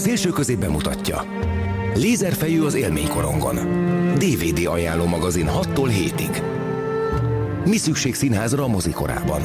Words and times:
szélső 0.00 0.28
középben 0.30 0.70
mutatja. 0.70 1.24
Lézerfejű 1.94 2.62
az 2.62 2.74
élménykorongon. 2.74 3.56
DVD 4.14 4.66
ajánló 4.66 5.06
magazin 5.06 5.46
6-tól 5.46 5.90
7-ig. 5.90 6.42
Mi 7.64 7.76
szükség 7.76 8.14
színházra 8.14 8.64
a 8.64 8.68
mozikorában? 8.68 9.40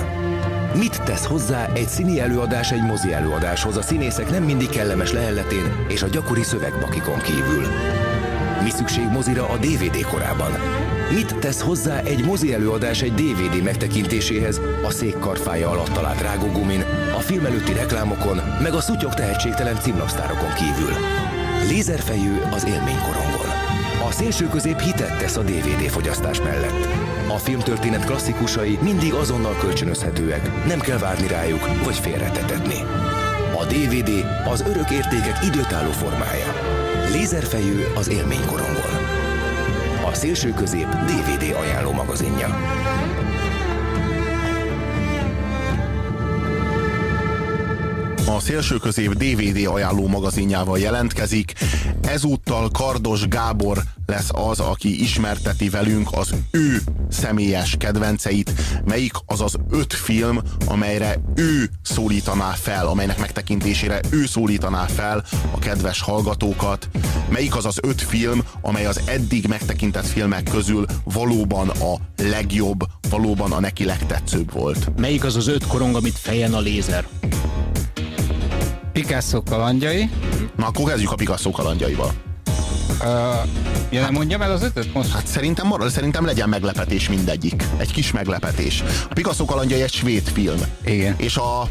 Mit 0.77 1.01
tesz 1.03 1.25
hozzá 1.25 1.69
egy 1.73 1.87
színi 1.87 2.19
előadás 2.19 2.71
egy 2.71 2.83
mozi 2.83 3.13
előadáshoz 3.13 3.77
a 3.77 3.81
színészek 3.81 4.29
nem 4.29 4.43
mindig 4.43 4.69
kellemes 4.69 5.11
lehelletén 5.11 5.85
és 5.87 6.03
a 6.03 6.07
gyakori 6.07 6.43
szövegbakikon 6.43 7.19
kívül? 7.19 7.63
Mi 8.63 8.69
szükség 8.69 9.07
mozira 9.11 9.49
a 9.49 9.57
DVD 9.57 10.01
korában? 10.01 10.51
Mit 11.13 11.35
tesz 11.39 11.61
hozzá 11.61 12.01
egy 12.01 12.25
mozi 12.25 12.53
előadás 12.53 13.01
egy 13.01 13.13
DVD 13.13 13.63
megtekintéséhez 13.63 14.61
a 14.83 14.89
szék 14.89 15.19
karfája 15.19 15.69
alatt 15.69 15.93
talált 15.93 16.21
rágógumin, 16.21 16.83
a 17.17 17.19
film 17.19 17.45
előtti 17.45 17.73
reklámokon, 17.73 18.41
meg 18.65 18.73
a 18.73 18.81
szutyok 18.81 19.13
tehetségtelen 19.13 19.79
címlapsztárokon 19.79 20.53
kívül? 20.53 20.93
Lézerfejű 21.67 22.39
az 22.51 22.65
élménykorongon. 22.65 23.49
A 24.07 24.11
szélső 24.11 24.47
közép 24.47 24.79
hitet 24.79 25.17
tesz 25.17 25.37
a 25.37 25.41
DVD 25.41 25.89
fogyasztás 25.89 26.41
mellett. 26.41 26.87
A 27.27 27.37
filmtörténet 27.37 28.05
klasszikusai 28.05 28.77
mindig 28.81 29.13
azonnal 29.13 29.55
kölcsönözhetőek, 29.55 30.65
nem 30.67 30.79
kell 30.79 30.97
várni 30.97 31.27
rájuk 31.27 31.83
vagy 31.83 31.95
félretetetni. 31.95 32.79
A 33.59 33.65
DVD 33.65 34.09
az 34.51 34.61
örök 34.61 34.89
értékek 34.91 35.43
időtálló 35.43 35.91
formája. 35.91 36.53
Lézerfejű 37.11 37.83
az 37.95 38.09
élménykorongon. 38.09 38.93
A 40.05 40.13
szélső 40.13 40.53
közép 40.53 40.87
DVD 40.87 41.55
ajánló 41.59 41.91
magazinja. 41.91 42.57
A 48.27 48.39
szélső 48.39 48.77
közép 48.77 49.13
DVD 49.13 49.65
ajánló 49.65 50.07
magazinjával 50.07 50.79
jelentkezik. 50.79 51.53
Ezúttal 52.01 52.69
Kardos 52.69 53.27
Gábor 53.27 53.83
lesz 54.05 54.29
az, 54.31 54.59
aki 54.59 55.01
ismerteti 55.01 55.69
velünk 55.69 56.07
az 56.11 56.29
ő 56.51 56.81
személyes 57.09 57.75
kedvenceit, 57.79 58.51
melyik 58.85 59.13
az 59.25 59.41
az 59.41 59.55
öt 59.69 59.93
film, 59.93 60.41
amelyre 60.67 61.19
ő 61.35 61.69
szólítaná 61.81 62.51
fel, 62.51 62.87
amelynek 62.87 63.19
megtekintésére 63.19 63.99
ő 64.09 64.25
szólítaná 64.25 64.85
fel 64.85 65.23
a 65.51 65.59
kedves 65.59 66.01
hallgatókat, 66.01 66.89
melyik 67.29 67.55
az 67.55 67.65
az 67.65 67.77
öt 67.81 68.01
film, 68.01 68.43
amely 68.61 68.85
az 68.85 69.01
eddig 69.05 69.47
megtekintett 69.47 70.07
filmek 70.07 70.43
közül 70.43 70.85
valóban 71.03 71.69
a 71.69 71.95
legjobb, 72.23 72.79
valóban 73.09 73.51
a 73.51 73.59
neki 73.59 73.85
legtetszőbb 73.85 74.51
volt. 74.51 74.99
Melyik 74.99 75.23
az 75.23 75.35
az 75.35 75.47
öt 75.47 75.67
korong, 75.67 75.95
amit 75.95 76.17
fejen 76.17 76.53
a 76.53 76.59
lézer? 76.59 77.07
Picasso 78.95 79.41
kalandjai. 79.43 80.09
Na, 80.55 80.65
akkor 80.65 80.89
kezdjük 80.89 81.11
a 81.11 81.15
Picasso 81.15 81.51
kalandjaival. 81.51 82.11
Uh, 83.01 83.49
ja, 83.89 84.01
nem 84.01 84.13
mondjam 84.13 84.41
el 84.41 84.51
az 84.51 84.63
ötöt 84.63 84.93
most? 84.93 85.11
Hát 85.11 85.27
szerintem, 85.27 85.67
marad, 85.67 85.89
szerintem 85.89 86.25
legyen 86.25 86.49
meglepetés 86.49 87.09
mindegyik. 87.09 87.63
Egy 87.77 87.91
kis 87.91 88.11
meglepetés. 88.11 88.83
A 89.09 89.13
Picasso 89.13 89.45
kalandjai 89.45 89.81
egy 89.81 89.93
svéd 89.93 90.27
film. 90.33 90.59
Igen. 90.85 91.15
És 91.17 91.37
a, 91.37 91.61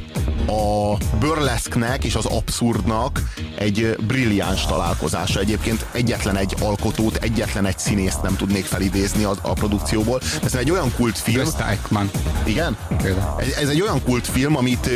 a 0.47 0.97
burlesknek 1.19 2.05
és 2.05 2.15
az 2.15 2.25
abszurdnak 2.25 3.23
egy 3.59 3.97
brilliáns 4.07 4.67
találkozása. 4.67 5.41
Egyébként 5.41 5.87
egyetlen 5.93 6.37
egy 6.37 6.55
alkotót, 6.61 7.17
egyetlen 7.17 7.67
egy 7.67 7.79
színészt 7.79 8.23
nem 8.23 8.37
tudnék 8.37 8.65
felidézni 8.65 9.25
a, 9.25 9.35
a 9.43 9.53
produkcióból. 9.53 10.21
Ez 10.45 10.55
egy 10.55 10.71
olyan 10.71 10.93
kultfilm. 10.97 11.49
Ekman. 11.69 12.11
Igen? 12.45 12.77
Ez, 13.39 13.57
ez 13.61 13.69
egy 13.69 13.81
olyan 13.81 14.03
kultfilm, 14.03 14.57
amit 14.57 14.91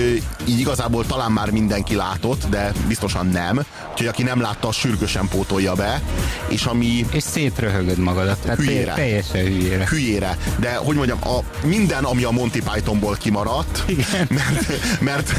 így 0.46 0.58
igazából 0.58 1.06
talán 1.06 1.32
már 1.32 1.50
mindenki 1.50 1.94
látott, 1.94 2.48
de 2.48 2.72
biztosan 2.86 3.26
nem. 3.26 3.64
Úgyhogy 3.90 4.06
aki 4.06 4.22
nem 4.22 4.40
látta, 4.40 4.72
sürgősen 4.72 5.28
pótolja 5.28 5.74
be. 5.74 6.02
És 6.48 6.64
ami... 6.64 7.06
És 7.12 7.22
szétröhögöd 7.22 7.98
magadat. 7.98 8.38
Tehát 8.38 8.58
hülyére. 8.58 8.94
Teljesen 8.94 9.40
hülyére. 9.40 9.86
Hülyére. 9.88 10.36
De 10.58 10.74
hogy 10.74 10.96
mondjam, 10.96 11.18
a, 11.22 11.66
minden, 11.66 12.04
ami 12.04 12.24
a 12.24 12.30
Monty 12.30 12.62
Pythonból 12.72 13.16
kimaradt, 13.16 13.82
Igen. 13.86 14.28
Mert, 14.38 14.66
mert, 15.00 15.34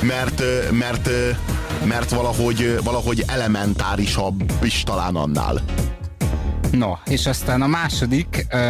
mert, 0.00 0.42
mert, 0.70 1.10
mert 1.84 2.10
valahogy, 2.10 2.78
valahogy 2.84 3.24
elementárisabb 3.26 4.52
is 4.62 4.82
talán 4.82 5.16
annál. 5.16 5.60
No, 6.70 6.92
és 7.06 7.26
aztán 7.26 7.62
a 7.62 7.66
második, 7.66 8.46
uh, 8.52 8.60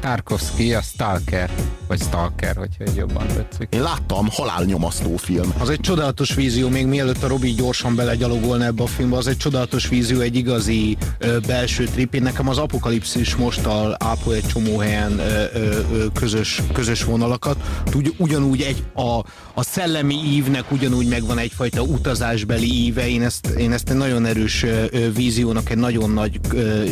Tarkovsky, 0.00 0.74
a 0.74 0.80
Stalker, 0.80 1.50
vagy 1.90 2.00
Stalker, 2.00 2.56
hogyha 2.56 2.84
egy 2.84 2.94
jobban 2.94 3.26
tetszik. 3.26 3.68
Én 3.70 3.82
láttam, 3.82 4.28
halálnyomasztó 4.30 5.16
film. 5.16 5.54
Az 5.58 5.70
egy 5.70 5.80
csodálatos 5.80 6.34
vízió, 6.34 6.68
még 6.68 6.86
mielőtt 6.86 7.22
a 7.22 7.28
Robi 7.28 7.52
gyorsan 7.52 7.94
belegyalogolna 7.94 8.64
ebbe 8.64 8.82
a 8.82 8.86
filmbe, 8.86 9.16
az 9.16 9.26
egy 9.26 9.36
csodálatos 9.36 9.88
vízió, 9.88 10.20
egy 10.20 10.36
igazi 10.36 10.96
ö, 11.18 11.38
belső 11.46 11.84
trip. 11.84 12.14
Én 12.14 12.22
nekem 12.22 12.48
az 12.48 12.58
apokalipszis 12.58 13.36
most 13.36 13.66
ápol 13.98 14.34
egy 14.34 14.46
csomó 14.46 14.78
helyen 14.78 15.18
ö, 15.18 15.44
ö, 15.54 16.06
közös, 16.12 16.62
közös 16.72 17.04
vonalakat. 17.04 17.56
Ugy, 17.94 18.14
ugyanúgy 18.18 18.60
egy, 18.60 18.82
a, 18.94 19.24
a 19.54 19.62
szellemi 19.62 20.14
ívnek 20.14 20.72
ugyanúgy 20.72 21.08
megvan 21.08 21.38
egyfajta 21.38 21.82
utazásbeli 21.82 22.84
íve. 22.84 23.08
Én 23.08 23.22
ezt, 23.22 23.46
én 23.46 23.72
ezt 23.72 23.90
egy 23.90 23.96
nagyon 23.96 24.26
erős 24.26 24.62
ö, 24.62 25.12
víziónak, 25.14 25.70
egy 25.70 25.78
nagyon 25.78 26.10
nagy 26.10 26.40
ö, 26.52 26.82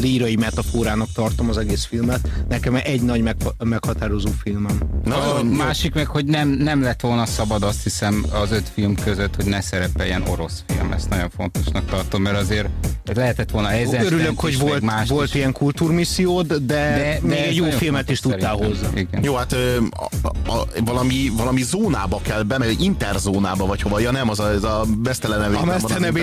lírai 0.00 0.36
metaforának 0.36 1.08
tartom 1.14 1.48
az 1.48 1.58
egész 1.58 1.84
filmet. 1.84 2.28
Nekem 2.48 2.74
egy 2.74 3.02
nagy 3.02 3.22
meg, 3.22 3.36
meghatározó 3.58 4.30
filmem. 4.48 4.78
Na, 5.04 5.34
a 5.34 5.42
másik 5.42 5.94
meg, 5.94 6.06
hogy 6.06 6.24
nem, 6.24 6.48
nem 6.48 6.82
lett 6.82 7.00
volna 7.00 7.26
szabad 7.26 7.62
azt 7.62 7.82
hiszem 7.82 8.24
az 8.30 8.52
öt 8.52 8.68
film 8.68 8.94
között, 8.94 9.34
hogy 9.36 9.44
ne 9.44 9.60
szerepeljen 9.60 10.22
orosz 10.22 10.64
film. 10.66 10.92
Ezt 10.92 11.08
nagyon 11.08 11.30
fontosnak 11.30 11.84
tartom, 11.84 12.22
mert 12.22 12.36
azért 12.36 12.68
lehetett 13.16 13.50
volna 13.50 13.70
ezer 13.70 14.04
Örülök, 14.04 14.40
hogy 14.40 14.58
volt, 14.58 14.80
más 14.80 15.08
volt 15.08 15.34
ilyen 15.34 15.52
kultúrmissziód, 15.52 16.46
de, 16.46 16.62
de, 16.62 17.18
még 17.22 17.38
egy 17.38 17.56
jó 17.56 17.70
filmet 17.70 18.10
is 18.10 18.20
tudtál 18.20 18.54
hozzá. 18.54 18.88
Igen. 18.94 19.22
Jó, 19.22 19.34
hát 19.34 19.52
a, 19.52 20.08
a, 20.22 20.28
a, 20.52 20.66
valami, 20.84 21.32
valami 21.36 21.62
zónába 21.62 22.20
kell 22.22 22.42
be, 22.42 22.58
mert 22.58 22.80
interzónába 22.80 23.66
vagy 23.66 23.82
hova. 23.82 24.00
Ja 24.00 24.10
nem, 24.10 24.28
az 24.28 24.40
a, 24.40 24.48
az 24.48 24.64
a 24.64 24.84
Mesztelen 25.02 25.54
A 25.54 25.64
Mesztelen 25.64 26.14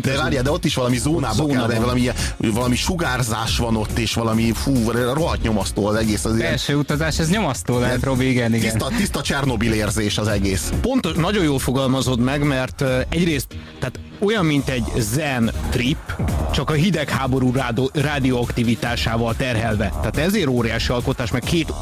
De 0.00 0.16
várjál, 0.16 0.42
de 0.42 0.50
ott 0.50 0.64
is 0.64 0.74
valami 0.74 0.96
zónába 0.96 1.34
zóna 1.34 1.52
kell, 1.52 1.66
be, 1.66 1.80
valami, 1.80 2.10
valami 2.36 2.76
sugárzás 2.76 3.58
van 3.58 3.76
ott, 3.76 3.98
és 3.98 4.14
valami 4.14 4.52
fú, 4.52 4.90
rohadt 4.90 5.42
nyomasztó 5.42 5.86
az 5.86 5.94
egész. 5.94 6.24
Az 6.24 6.36
Belső 6.36 6.64
ilyen... 6.66 6.78
utazás, 6.78 7.18
ez 7.18 7.30
nyomasztó 7.30 7.78
lehet, 7.78 8.02
Robi, 8.02 8.30
igen, 8.30 8.54
igen. 8.54 8.70
Tiszta, 8.70 8.90
tiszta 8.96 9.20
Csernobil 9.20 9.72
érzés 9.72 10.18
az 10.18 10.28
egész. 10.28 10.72
Pontos, 10.80 11.16
nagyon 11.16 11.44
jól 11.44 11.58
fogalmazod 11.58 12.20
meg, 12.20 12.42
mert 12.42 12.84
egyrészt, 13.08 13.46
tehát 13.80 13.98
olyan, 14.24 14.44
mint 14.44 14.68
egy 14.68 14.84
zen 14.98 15.50
trip, 15.70 16.22
csak 16.52 16.70
a 16.70 16.72
hidegháború 16.72 17.52
rádióaktivitásával 17.92 19.34
terhelve. 19.36 19.88
Tehát 19.88 20.16
ezért 20.16 20.48
óriási 20.48 20.92
alkotás, 20.92 21.30
meg 21.30 21.42
két 21.42 21.72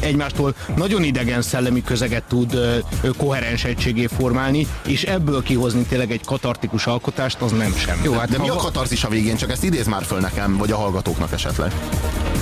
egymástól 0.00 0.54
nagyon 0.76 1.02
idegen 1.02 1.42
szellemi 1.42 1.82
közeget 1.82 2.22
tud 2.22 2.54
ö, 2.54 2.78
koherens 3.16 3.64
egységé 3.64 4.06
formálni, 4.06 4.66
és 4.86 5.02
ebből 5.02 5.42
kihozni 5.42 5.82
tényleg 5.82 6.10
egy 6.10 6.24
katartikus 6.24 6.86
alkotást, 6.86 7.40
az 7.40 7.52
nem 7.52 7.74
sem. 7.76 8.00
Jó, 8.04 8.12
hát 8.12 8.28
de 8.28 8.38
mi 8.38 8.48
a 8.48 8.54
katarzis 8.54 9.04
a 9.04 9.08
végén? 9.08 9.36
Csak 9.36 9.50
ezt 9.50 9.64
idéz 9.64 9.86
már 9.86 10.04
föl 10.04 10.20
nekem, 10.20 10.56
vagy 10.56 10.72
a 10.72 10.76
hallgatóknak 10.76 11.32
esetleg. 11.32 11.72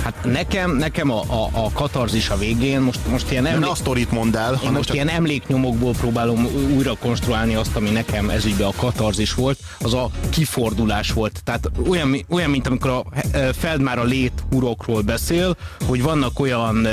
Hát 0.03 0.23
nekem, 0.23 0.75
nekem 0.75 1.11
a, 1.11 1.21
a, 1.21 1.49
a 1.51 1.71
katarzis 1.73 2.29
a 2.29 2.37
végén, 2.37 2.81
most, 2.81 2.99
most 3.09 3.31
ilyen 3.31 3.45
emlék... 3.45 3.61
Ne 3.61 3.69
a 3.69 3.75
sztorit 3.75 4.11
mondd 4.11 4.37
el. 4.37 4.59
Én 4.63 4.71
most 4.71 4.85
csak... 4.85 4.95
ilyen 4.95 5.09
emléknyomokból 5.09 5.93
próbálom 5.93 6.47
újra 6.75 6.95
konstruálni 6.99 7.55
azt, 7.55 7.75
ami 7.75 7.89
nekem 7.89 8.29
ezügybe 8.29 8.65
a 8.65 8.73
katarzis 8.75 9.36
volt, 9.37 9.59
az 9.79 9.93
a 9.93 10.09
kifordulás 10.29 11.11
volt. 11.11 11.41
Tehát 11.43 11.71
olyan, 11.89 12.25
olyan 12.29 12.49
mint 12.49 12.67
amikor 12.67 12.89
a 12.89 13.05
Feldmár 13.53 13.99
a 13.99 14.03
lét 14.03 14.43
urokról 14.51 15.01
beszél, 15.01 15.57
hogy 15.85 16.01
vannak 16.01 16.39
olyan 16.39 16.87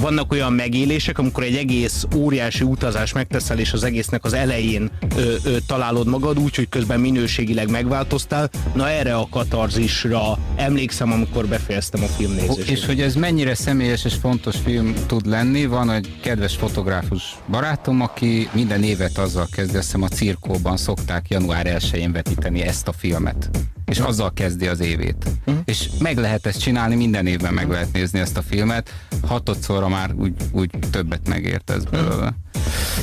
vannak 0.00 0.32
olyan 0.32 0.52
megélések, 0.52 1.18
amikor 1.18 1.42
egy 1.42 1.56
egész 1.56 2.06
óriási 2.16 2.64
utazás 2.64 3.12
megteszel, 3.12 3.58
és 3.58 3.72
az 3.72 3.84
egésznek 3.84 4.24
az 4.24 4.32
elején 4.32 4.90
ö, 5.16 5.34
ö, 5.44 5.56
találod 5.66 6.06
magad 6.06 6.38
úgy, 6.38 6.56
hogy 6.56 6.68
közben 6.68 7.00
minőségileg 7.00 7.70
megváltoztál. 7.70 8.50
Na 8.74 8.88
erre 8.88 9.14
a 9.14 9.26
katarzisra 9.30 10.38
emlékszem, 10.56 11.12
amikor 11.12 11.46
befejeztem 11.46 12.02
a 12.02 12.06
filmnézést. 12.06 12.70
És 12.70 12.86
hogy 12.86 13.00
ez 13.00 13.14
mennyire 13.14 13.54
személyes 13.54 14.04
és 14.04 14.14
fontos 14.14 14.56
film 14.64 14.94
tud 15.06 15.26
lenni, 15.26 15.66
van 15.66 15.90
egy 15.90 16.08
kedves 16.20 16.56
fotográfus 16.56 17.22
barátom, 17.50 18.00
aki 18.00 18.48
minden 18.52 18.82
évet 18.82 19.18
azzal 19.18 19.46
kezdi, 19.50 19.76
azt 19.76 19.94
a 19.94 20.08
cirkóban 20.08 20.76
szokták 20.76 21.28
január 21.28 21.61
1-én 21.66 22.12
vetíteni 22.12 22.62
ezt 22.62 22.88
a 22.88 22.92
filmet 22.92 23.50
és 23.92 23.98
azzal 23.98 24.32
kezdi 24.32 24.66
az 24.66 24.80
évét. 24.80 25.24
Uh-huh. 25.46 25.62
És 25.64 25.88
meg 25.98 26.16
lehet 26.16 26.46
ezt 26.46 26.60
csinálni, 26.60 26.94
minden 26.94 27.26
évben 27.26 27.54
meg 27.54 27.68
lehet 27.70 27.92
nézni 27.92 28.18
ezt 28.18 28.36
a 28.36 28.42
filmet, 28.42 28.90
hatodszorra 29.26 29.88
már 29.88 30.12
úgy, 30.14 30.32
úgy 30.52 30.70
többet 30.90 31.28
megért 31.28 31.70
ez 31.70 31.84
belőle. 31.84 32.34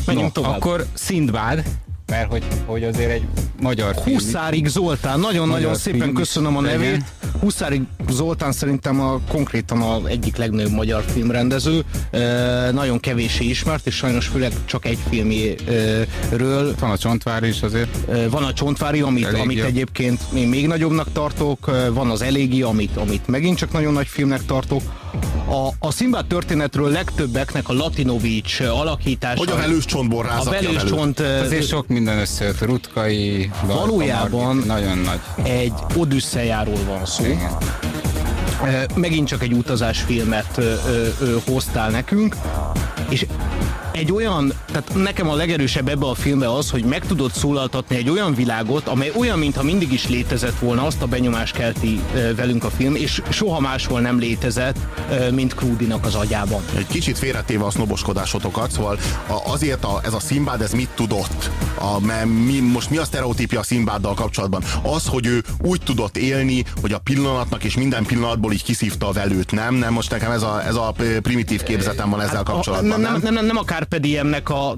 Uh-huh. 0.06 0.22
No, 0.22 0.30
tovább. 0.30 0.56
Akkor 0.56 0.86
Szindbád, 0.94 1.64
mert 2.10 2.30
hogy, 2.30 2.44
hogy 2.66 2.84
azért 2.84 3.12
egy 3.12 3.24
magyar 3.62 3.96
film. 4.04 4.18
Huszárig 4.18 4.68
Zoltán, 4.68 5.20
nagyon-nagyon 5.20 5.76
szépen 5.76 6.14
köszönöm 6.14 6.58
a 6.58 6.62
nevét. 6.62 7.04
Huszári 7.40 7.82
Zoltán 8.10 8.52
szerintem 8.52 9.02
a, 9.02 9.20
konkrétan 9.28 9.82
a 9.82 10.08
egyik 10.08 10.36
legnagyobb 10.36 10.72
magyar 10.72 11.04
filmrendező, 11.04 11.84
nagyon 12.72 13.00
kevéssé 13.00 13.46
ismert, 13.46 13.88
és 13.88 13.96
sajnos 13.96 14.28
főleg 14.28 14.52
csak 14.66 14.86
egy 14.86 14.98
filmről. 15.10 16.76
Van 16.80 16.92
a 16.92 16.98
Csontvári 16.98 17.48
is 17.48 17.62
azért. 17.62 17.98
Van 18.30 18.44
a 18.44 18.54
Csontvári, 18.54 19.02
amit, 19.02 19.34
amit 19.34 19.64
egyébként 19.64 20.22
én 20.36 20.48
még 20.48 20.68
nagyobbnak 20.68 21.12
tartok, 21.12 21.72
van 21.94 22.10
az 22.10 22.22
Elégi, 22.22 22.62
amit, 22.62 22.98
amit 22.98 23.28
megint 23.28 23.58
csak 23.58 23.72
nagyon 23.72 23.94
nagy 23.94 24.08
filmnek 24.08 24.46
tartok. 24.46 24.82
A, 25.50 25.88
a 25.88 25.92
Szimbát 25.92 26.26
történetről 26.26 26.90
legtöbbeknek 26.90 27.70
a 27.70 27.74
Latinovics 27.74 28.60
alakítása. 28.60 29.38
Hogy 29.38 29.50
a 29.52 29.56
velős 29.56 29.86
csontból 29.86 30.26
A 30.26 30.44
velős 30.44 30.84
csont. 30.84 31.20
Azért 31.20 31.68
sok 31.68 31.88
minden 31.88 32.18
összejött. 32.20 32.62
Rutkai, 32.62 33.52
Valójában 33.66 34.64
nagyon 34.66 34.98
nagy. 34.98 35.20
egy 35.44 35.74
odüsszejáról 35.96 36.84
van 36.88 37.06
szó. 37.06 37.26
Igen 37.26 37.58
megint 38.96 39.28
csak 39.28 39.42
egy 39.42 39.54
utazásfilmet 39.54 40.58
ö, 40.58 40.74
ö, 40.88 41.08
ö, 41.20 41.36
hoztál 41.46 41.90
nekünk, 41.90 42.36
és 43.10 43.26
egy 44.00 44.12
olyan, 44.12 44.54
tehát 44.72 44.96
nekem 44.96 45.30
a 45.30 45.36
legerősebb 45.36 45.88
ebbe 45.88 46.06
a 46.06 46.14
filmbe 46.14 46.54
az, 46.54 46.70
hogy 46.70 46.84
meg 46.84 47.06
tudod 47.06 47.32
szólaltatni 47.32 47.96
egy 47.96 48.10
olyan 48.10 48.36
világot, 48.36 48.88
amely 48.88 49.12
olyan, 49.18 49.40
mintha 49.40 49.64
mindig 49.64 49.94
is 49.94 50.08
létezett 50.08 50.60
volna, 50.60 50.86
azt 50.86 51.02
a 51.02 51.06
benyomást 51.06 51.56
kelti 51.56 52.02
velünk 52.36 52.64
a 52.64 52.70
film, 52.70 52.96
és 52.96 53.22
soha 53.30 53.60
máshol 53.60 54.00
nem 54.00 54.20
létezett, 54.20 54.78
mint 55.32 55.56
Krúdinak 55.56 56.06
az 56.06 56.16
agyában. 56.16 56.62
Egy 56.78 56.88
kicsit 56.88 57.18
félretéve 57.18 57.66
a 57.66 57.72
sznoboskodásotokat, 57.72 58.72
szóval 58.72 58.98
azért 59.44 59.84
a, 59.84 60.00
ez 60.04 60.14
a 60.14 60.20
Szimbád, 60.20 60.62
ez 60.62 60.72
mit 60.72 60.90
tudott? 60.96 61.50
A, 61.76 62.26
mi, 62.26 62.60
most 62.60 62.90
mi 62.90 62.98
a 62.98 63.06
sztereotípia 63.06 63.60
a 63.60 63.64
Szimbáddal 63.64 64.14
kapcsolatban? 64.14 64.64
Az, 64.82 65.06
hogy 65.08 65.26
ő 65.26 65.44
úgy 65.62 65.82
tudott 65.82 66.18
élni, 66.18 66.66
hogy 66.82 66.94
a 66.94 66.98
pillanatnak 66.98 67.64
és 67.64 67.76
minden 67.76 68.06
pillanatból 68.06 68.54
így 68.54 68.64
kiszívta 68.64 69.08
a 69.08 69.12
velőt, 69.12 69.52
nem? 69.52 69.76
Nem, 69.76 69.94
most 69.94 70.10
nekem 70.10 70.32
ez 70.32 70.42
a, 70.42 70.64
ez 70.68 70.76
a 70.76 70.94
primitív 71.22 71.64
képzetem 71.64 72.10
van 72.10 72.22
ezzel 72.22 72.36
hát, 72.36 72.44
kapcsolatban. 72.44 73.00
Nem, 73.00 73.20
nem, 73.22 73.34
nem, 73.34 73.46
nem 73.46 73.58
a 73.58 73.64
Carpe 73.90 74.08
Diemnek 74.08 74.50
a, 74.50 74.76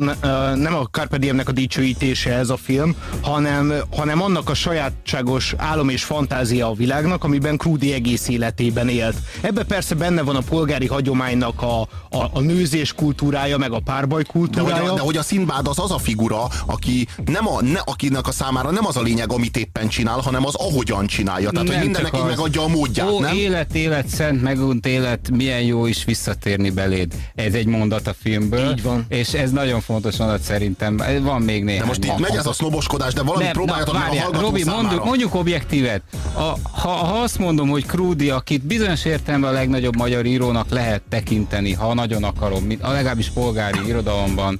nem 0.55 0.75
a 0.75 0.83
Carpe 0.91 1.17
Diemnek 1.17 1.49
a 1.49 1.51
dicsőítése 1.51 2.33
ez 2.33 2.49
a 2.49 2.57
film, 2.57 2.95
hanem, 3.21 3.73
hanem 3.95 4.21
annak 4.21 4.49
a 4.49 4.53
sajátságos 4.53 5.53
álom 5.57 5.89
és 5.89 6.03
fantázia 6.03 6.67
a 6.67 6.73
világnak, 6.73 7.23
amiben 7.23 7.57
Krúdi 7.57 7.93
egész 7.93 8.27
életében 8.27 8.89
élt. 8.89 9.15
Ebbe 9.41 9.63
persze 9.63 9.95
benne 9.95 10.21
van 10.21 10.35
a 10.35 10.39
polgári 10.39 10.87
hagyománynak 10.87 11.61
a, 11.61 11.81
a, 11.81 11.87
a 12.33 12.39
nőzés 12.39 12.93
kultúrája, 12.93 13.57
meg 13.57 13.71
a 13.71 13.79
párbaj 13.79 14.23
kultúrája. 14.23 14.73
De 14.73 14.79
hogy 14.79 14.89
a, 14.89 14.93
de 14.93 15.01
hogy 15.01 15.17
a 15.17 15.23
Szindbád 15.23 15.67
az 15.67 15.79
az 15.79 15.91
a 15.91 15.97
figura, 15.97 16.47
aki 16.65 17.07
nem 17.25 17.47
a, 17.47 17.61
ne, 17.61 17.79
akinek 17.79 18.27
a 18.27 18.31
számára 18.31 18.71
nem 18.71 18.85
az 18.85 18.97
a 18.97 19.01
lényeg, 19.01 19.31
amit 19.31 19.57
éppen 19.57 19.87
csinál, 19.87 20.19
hanem 20.19 20.45
az 20.45 20.55
ahogyan 20.55 21.07
csinálja. 21.07 21.49
Tehát, 21.49 21.67
nem 21.67 21.75
hogy 21.75 21.85
mindennek 21.85 22.17
így 22.17 22.25
megadja 22.25 22.61
a 22.61 22.67
módját, 22.67 23.09
Ó, 23.09 23.19
nem? 23.19 23.35
élet, 23.35 23.75
élet, 23.75 24.07
szent, 24.07 24.41
megunt 24.41 24.85
élet, 24.85 25.29
milyen 25.31 25.61
jó 25.61 25.85
is 25.85 26.05
visszatérni 26.05 26.69
beléd. 26.69 27.13
Ez 27.35 27.53
egy 27.53 27.65
mondat 27.65 28.07
a 28.07 28.13
filmből. 28.21 28.71
Így 28.71 28.83
van. 28.83 28.90
És 29.07 29.33
ez 29.33 29.51
nagyon 29.51 29.81
fontos 29.81 30.17
mondat 30.17 30.41
szerintem. 30.41 30.97
Van 31.21 31.41
még 31.41 31.63
néhány. 31.63 31.81
De 31.81 31.85
most 31.85 32.03
itt 32.03 32.19
megy 32.19 32.35
ez 32.35 32.45
a 32.45 32.53
sznoboskodás, 32.53 33.13
de 33.13 33.21
valamit 33.21 33.51
próbáljatok 33.51 33.93
meg 33.93 34.03
a 34.03 34.05
hallgató 34.05 34.39
Robi, 34.45 34.61
számára. 34.61 34.81
mondjuk, 34.81 35.05
mondjuk 35.05 35.35
objektívet. 35.35 36.01
A, 36.33 36.39
ha, 36.71 36.89
ha 36.89 37.21
azt 37.21 37.39
mondom, 37.39 37.69
hogy 37.69 37.85
Krúdi, 37.85 38.29
akit 38.29 38.65
bizonyos 38.65 39.05
értelemben 39.05 39.49
a 39.49 39.53
legnagyobb 39.53 39.95
magyar 39.95 40.25
írónak 40.25 40.69
lehet 40.69 41.01
tekinteni, 41.09 41.73
ha 41.73 41.93
nagyon 41.93 42.23
akarom, 42.23 42.67
a 42.81 42.91
legalábbis 42.91 43.29
polgári 43.29 43.87
irodalomban, 43.87 44.59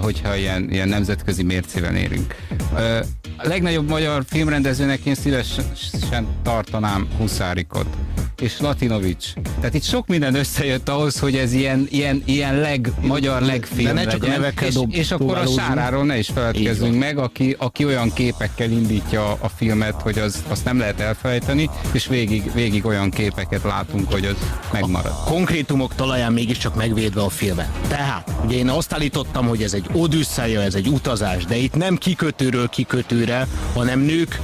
hogyha 0.00 0.36
ilyen, 0.36 0.70
ilyen 0.70 0.88
nemzetközi 0.88 1.42
mércével 1.42 1.94
érünk. 1.94 2.34
A 3.36 3.48
legnagyobb 3.48 3.88
magyar 3.88 4.24
filmrendezőnek 4.26 5.04
én 5.04 5.14
szívesen 5.14 6.26
tartanám 6.42 7.08
Huszárikot 7.18 7.86
és 8.40 8.60
Latinovics. 8.60 9.32
Tehát 9.60 9.74
itt 9.74 9.82
sok 9.82 10.06
minden 10.06 10.34
összejött 10.34 10.88
ahhoz, 10.88 11.18
hogy 11.18 11.34
ez 11.34 11.52
ilyen, 11.52 11.86
ilyen, 11.90 12.22
ilyen 12.24 12.56
leg, 12.56 12.92
magyar 13.00 13.42
legfilm 13.42 13.94
ne 13.94 14.04
csak 14.04 14.26
legyen. 14.26 14.52
És, 14.60 14.74
dob, 14.74 14.94
és 14.94 15.10
akkor 15.10 15.36
a 15.36 15.46
Sáráról 15.46 16.04
ne 16.04 16.18
is 16.18 16.28
feledkezzünk 16.34 16.98
meg, 16.98 17.18
aki, 17.18 17.56
aki 17.58 17.84
olyan 17.84 18.12
képekkel 18.12 18.70
indítja 18.70 19.32
a 19.32 19.48
filmet, 19.56 20.02
hogy 20.02 20.18
az, 20.18 20.42
azt 20.48 20.64
nem 20.64 20.78
lehet 20.78 21.00
elfelejteni, 21.00 21.70
és 21.92 22.06
végig, 22.06 22.52
végig 22.54 22.86
olyan 22.86 23.10
képeket 23.10 23.62
látunk, 23.62 24.12
hogy 24.12 24.24
az 24.24 24.36
megmarad. 24.72 25.12
A 25.12 25.30
konkrétumok 25.30 25.94
talaján 25.94 26.32
mégiscsak 26.32 26.74
megvédve 26.74 27.20
a 27.20 27.28
filmet. 27.28 27.68
Tehát, 27.88 28.30
ugye 28.44 28.56
én 28.56 28.68
azt 28.68 28.92
állítottam, 28.92 29.46
hogy 29.46 29.62
ez 29.62 29.72
egy 29.72 29.86
odüsszeja, 29.92 30.60
ez 30.60 30.74
egy 30.74 30.88
utazás, 30.88 31.44
de 31.44 31.56
itt 31.56 31.74
nem 31.74 31.96
kikötőről 31.96 32.68
kikötőre, 32.68 33.46
hanem 33.74 34.00
nők 34.00 34.40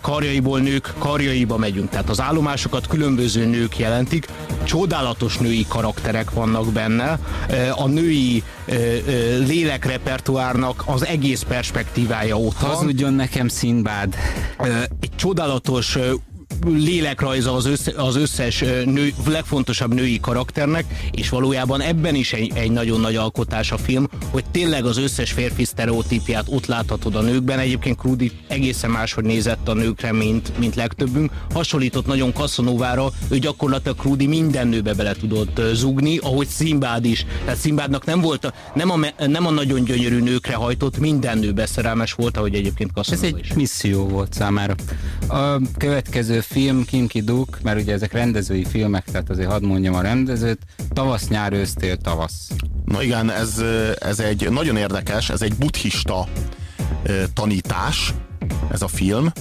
karjaiból 0.00 0.60
nők 0.60 0.94
karjaiba 0.98 1.56
megyünk. 1.56 1.90
Tehát 1.90 2.08
az 2.08 2.20
állomásokat 2.20 2.86
különböző 2.86 3.36
különböző 3.36 3.60
nők 3.60 3.78
jelentik, 3.78 4.26
csodálatos 4.66 5.38
női 5.38 5.66
karakterek 5.68 6.30
vannak 6.30 6.72
benne, 6.72 7.18
a 7.74 7.86
női 7.86 8.42
lélekrepertoárnak 9.46 10.82
az 10.86 11.06
egész 11.06 11.42
perspektívája 11.42 12.38
ott 12.38 12.58
van. 12.58 12.70
Hazudjon 12.70 13.12
nekem 13.12 13.48
Színbád. 13.48 14.14
Egy 15.00 15.14
csodálatos 15.16 15.98
lélekrajza 16.64 17.54
az, 17.54 17.66
össze, 17.66 17.92
az 17.96 18.16
összes 18.16 18.60
nő, 18.84 19.12
legfontosabb 19.26 19.94
női 19.94 20.20
karakternek, 20.20 20.84
és 21.10 21.28
valójában 21.28 21.80
ebben 21.80 22.14
is 22.14 22.32
egy, 22.32 22.52
egy 22.54 22.70
nagyon 22.70 23.00
nagy 23.00 23.16
alkotás 23.16 23.72
a 23.72 23.78
film, 23.78 24.08
hogy 24.30 24.44
tényleg 24.50 24.84
az 24.84 24.98
összes 24.98 25.32
férfi 25.32 25.64
sztereotípiát 25.64 26.46
ott 26.48 26.66
láthatod 26.66 27.14
a 27.14 27.20
nőkben. 27.20 27.58
Egyébként 27.58 27.96
Krudi 27.98 28.32
egészen 28.48 28.90
máshogy 28.90 29.24
nézett 29.24 29.68
a 29.68 29.74
nőkre, 29.74 30.12
mint, 30.12 30.58
mint 30.58 30.74
legtöbbünk. 30.74 31.30
Hasonlított 31.52 32.06
nagyon 32.06 32.32
Cassanovára, 32.32 33.08
ő 33.28 33.38
gyakorlatilag 33.38 33.96
Krudi 33.96 34.26
minden 34.26 34.68
nőbe 34.68 34.94
bele 34.94 35.14
tudott 35.14 35.60
zugni, 35.72 36.16
ahogy 36.16 36.46
Szimbád 36.46 37.04
is. 37.04 37.26
Tehát 37.44 37.58
Szimbádnak 37.60 38.04
nem 38.04 38.20
volt 38.20 38.44
a, 38.44 38.52
nem, 38.74 38.90
a, 38.90 38.98
nem 39.26 39.46
a 39.46 39.50
nagyon 39.50 39.84
gyönyörű 39.84 40.20
nőkre 40.20 40.54
hajtott, 40.54 40.98
minden 40.98 41.38
nőbe 41.38 41.66
szerelmes 41.66 42.12
volt, 42.12 42.36
ahogy 42.36 42.54
egyébként 42.54 42.90
Casanova 42.92 43.26
Ez 43.26 43.32
egy 43.32 43.40
is. 43.40 43.52
misszió 43.52 44.08
volt 44.08 44.32
számára. 44.32 44.74
A 45.28 45.60
következő 45.78 46.40
film 46.48 46.84
Kinki 46.84 47.20
Duk, 47.20 47.58
mert 47.62 47.80
ugye 47.80 47.92
ezek 47.92 48.12
rendezői 48.12 48.64
filmek, 48.64 49.04
tehát 49.04 49.30
azért 49.30 49.50
hadd 49.50 49.64
mondjam 49.64 49.94
a 49.94 50.00
rendezőt, 50.00 50.58
tavasz, 50.92 51.28
nyár, 51.28 51.52
ősztél, 51.52 51.96
tavasz. 51.96 52.50
Na 52.84 53.02
igen, 53.02 53.30
ez, 53.30 53.62
ez 53.98 54.20
egy 54.20 54.50
nagyon 54.50 54.76
érdekes, 54.76 55.30
ez 55.30 55.42
egy 55.42 55.54
buddhista 55.54 56.28
tanítás, 57.34 58.14
ez 58.72 58.82
a 58.82 58.88
film. 58.88 59.32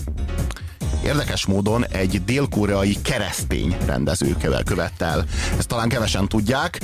Érdekes 1.05 1.45
módon 1.45 1.85
egy 1.85 2.23
dél-koreai 2.25 2.97
keresztény 3.01 3.75
rendezőkevel 3.85 4.63
követte 4.63 5.05
el. 5.05 5.25
Ezt 5.57 5.67
talán 5.67 5.89
kevesen 5.89 6.27
tudják. 6.27 6.79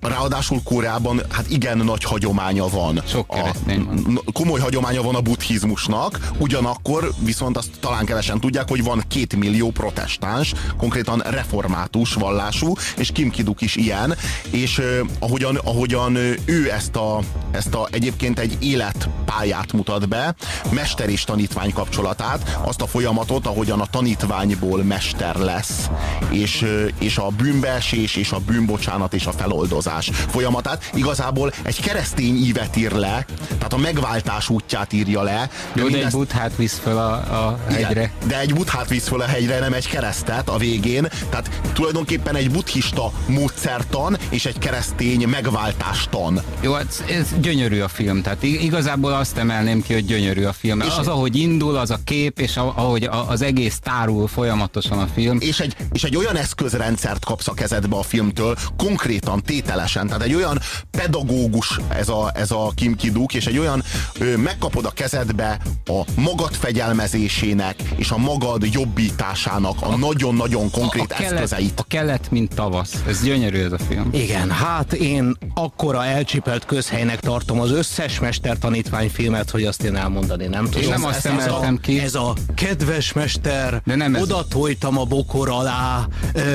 Ráadásul 0.00 0.62
Koreában 0.64 1.20
hát 1.30 1.50
igen 1.50 1.78
nagy 1.78 2.04
hagyománya 2.04 2.68
van. 2.68 3.02
Sok 3.06 3.28
keresztény 3.28 3.84
van. 3.84 4.20
Komoly 4.32 4.60
hagyománya 4.60 5.02
van 5.02 5.14
a 5.14 5.20
buddhizmusnak, 5.20 6.30
ugyanakkor 6.38 7.12
viszont 7.18 7.56
azt 7.56 7.70
talán 7.80 8.04
kevesen 8.04 8.40
tudják, 8.40 8.68
hogy 8.68 8.84
van 8.84 9.02
két 9.08 9.36
millió 9.36 9.70
protestáns, 9.70 10.52
konkrétan 10.76 11.18
református 11.18 12.14
vallású, 12.14 12.72
és 12.96 13.10
Kim 13.12 13.30
Kiduk 13.30 13.60
is 13.60 13.76
ilyen, 13.76 14.14
és 14.50 14.78
eh, 14.78 14.86
ahogyan, 15.18 15.56
ahogyan 15.56 16.16
ő 16.44 16.70
ezt 16.72 16.96
a, 16.96 17.20
ezt 17.50 17.74
a 17.74 17.88
egyébként 17.90 18.38
egy 18.38 18.56
életpályát 18.60 19.72
mutat 19.72 20.08
be, 20.08 20.34
mester 20.70 21.08
és 21.08 21.24
tanítvány 21.24 21.72
kapcsolatát, 21.72 22.58
azt 22.64 22.80
a 22.80 22.86
folyamatot, 22.86 23.46
ahogyan 23.46 23.80
a 23.80 23.86
tanítványból 23.86 24.82
mester 24.82 25.36
lesz, 25.36 25.90
és, 26.30 26.66
és 26.98 27.18
a 27.18 27.28
bűnbeesés, 27.36 28.16
és 28.16 28.32
a 28.32 28.38
bűnbocsánat, 28.38 29.14
és 29.14 29.26
a 29.26 29.32
feloldozás 29.32 29.88
változás 29.90 30.26
folyamatát. 30.28 30.90
Igazából 30.94 31.52
egy 31.62 31.80
keresztény 31.80 32.36
ívet 32.36 32.76
ír 32.76 32.92
le, 32.92 33.26
tehát 33.48 33.72
a 33.72 33.76
megváltás 33.76 34.48
útját 34.48 34.92
írja 34.92 35.22
le. 35.22 35.50
Jó, 35.74 35.88
de 35.88 36.04
egy 36.04 36.10
buthát 36.10 36.56
visz 36.56 36.80
fel 36.82 36.98
a, 36.98 37.12
a 37.12 37.58
hegyre. 37.68 37.90
Igen, 37.90 38.10
de 38.26 38.40
egy 38.40 38.54
buthát 38.54 38.88
visz 38.88 39.08
fel 39.08 39.20
a 39.20 39.26
hegyre, 39.26 39.58
nem 39.58 39.72
egy 39.72 39.88
keresztet 39.88 40.48
a 40.48 40.56
végén. 40.56 41.08
Tehát 41.30 41.50
tulajdonképpen 41.72 42.36
egy 42.36 42.50
buddhista 42.50 43.12
módszertan 43.26 44.16
és 44.28 44.44
egy 44.44 44.58
keresztény 44.58 45.28
megváltástan. 45.28 46.42
Jó, 46.60 46.74
ez, 46.74 47.00
hát 47.00 47.10
ez 47.10 47.26
gyönyörű 47.40 47.80
a 47.80 47.88
film. 47.88 48.22
Tehát 48.22 48.42
igazából 48.42 49.12
azt 49.12 49.36
emelném 49.36 49.82
ki, 49.82 49.92
hogy 49.92 50.04
gyönyörű 50.04 50.44
a 50.44 50.52
film. 50.52 50.80
És 50.80 50.96
az, 50.98 51.08
ahogy 51.08 51.36
indul, 51.36 51.76
az 51.76 51.90
a 51.90 51.98
kép, 52.04 52.38
és 52.40 52.56
ahogy 52.56 53.08
az 53.28 53.42
egész 53.42 53.78
tárul 53.78 54.28
folyamatosan 54.28 54.98
a 54.98 55.06
film. 55.14 55.38
És 55.40 55.60
egy, 55.60 55.76
és 55.92 56.02
egy 56.04 56.16
olyan 56.16 56.36
eszközrendszert 56.36 57.24
kapsz 57.24 57.48
a 57.48 57.54
kezedbe 57.54 57.96
a 57.96 58.02
filmtől, 58.02 58.56
konkrétan 58.76 59.42
tétel 59.42 59.79
hitelesen. 59.80 60.06
Tehát 60.06 60.22
egy 60.22 60.34
olyan 60.34 60.58
pedagógus 60.90 61.78
ez 61.88 62.08
a, 62.08 62.30
ez 62.34 62.50
a 62.50 62.72
Kim 62.74 62.96
Kiduk, 62.96 63.34
és 63.34 63.46
egy 63.46 63.58
olyan 63.58 63.82
ö, 64.18 64.36
megkapod 64.36 64.84
a 64.84 64.90
kezedbe 64.90 65.58
a 65.84 66.00
magad 66.16 66.54
fegyelmezésének 66.54 67.74
és 67.96 68.10
a 68.10 68.16
magad 68.16 68.64
jobbításának 68.72 69.76
a 69.80 69.96
nagyon-nagyon 69.96 70.70
konkrét 70.70 71.12
a, 71.12 71.14
a 71.18 71.22
eszközeit. 71.22 71.48
Kelet, 71.60 71.80
a 71.80 71.84
kelet, 71.88 72.30
mint 72.30 72.54
tavasz. 72.54 72.94
Ez 73.08 73.22
gyönyörű 73.22 73.62
ez 73.64 73.72
a 73.72 73.78
film. 73.88 74.08
Igen, 74.12 74.50
hát 74.50 74.92
én 74.92 75.36
akkora 75.54 76.04
elcsipelt 76.04 76.64
közhelynek 76.64 77.20
tartom 77.20 77.60
az 77.60 77.70
összes 77.70 78.18
mestertanítvány 78.18 79.10
filmet, 79.10 79.50
hogy 79.50 79.64
azt 79.64 79.82
én 79.82 79.96
elmondani 79.96 80.46
nem 80.46 80.64
tudom. 80.64 80.82
Én 80.82 80.88
nem 80.88 81.04
azt 81.04 81.26
ez, 81.26 81.32
emeltem 81.32 81.74
a, 81.74 81.80
ki. 81.80 82.00
Ez 82.00 82.14
a 82.14 82.32
kedves 82.54 83.12
mester, 83.12 83.82
De 83.84 83.94
nem 83.94 84.14
ez- 84.14 84.22
oda 84.22 84.44
tojtam 84.48 84.98
a 84.98 85.04
bokor 85.04 85.48
alá, 85.48 86.06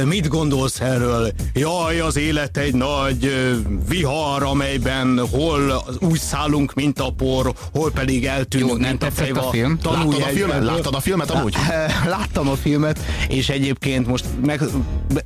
mit 0.06 0.28
gondolsz 0.28 0.80
erről? 0.80 1.32
Jaj, 1.54 2.00
az 2.00 2.18
élet 2.18 2.58
egy 2.58 2.74
nagy 2.74 3.15
ö, 3.24 3.56
vihar, 3.90 4.44
amelyben 4.44 5.20
hol 5.32 5.84
úgy 6.00 6.20
szállunk, 6.20 6.74
mint 6.74 7.00
a 7.00 7.10
por, 7.10 7.54
hol 7.74 7.92
pedig 7.92 8.26
eltűnünk, 8.26 8.70
Jó, 8.72 8.78
nem 8.78 8.90
mint 8.90 9.04
a 9.04 9.06
tetszett 9.06 9.22
a 9.30 9.34
fejva. 9.34 9.50
film? 9.50 9.78
Tanulj 9.82 10.06
Láttad 10.08 10.22
a 10.22 10.28
egy- 10.30 10.36
filmet? 10.36 10.64
Láttad 10.64 10.96
a 10.96 11.00
filmet 11.00 11.30
amúgy? 11.32 11.56
Láttam 12.18 12.50
a 12.50 12.56
filmet, 12.56 13.00
és 13.30 13.50
egyébként 13.50 14.08
most 14.08 14.26
meg, 14.46 14.62